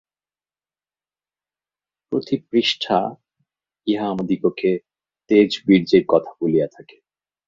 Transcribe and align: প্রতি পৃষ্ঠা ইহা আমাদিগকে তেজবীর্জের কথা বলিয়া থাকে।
প্রতি 2.11 2.35
পৃষ্ঠা 2.49 2.99
ইহা 3.87 4.05
আমাদিগকে 4.09 4.71
তেজবীর্জের 5.29 6.03
কথা 6.07 6.31
বলিয়া 6.41 6.67
থাকে। 6.67 6.97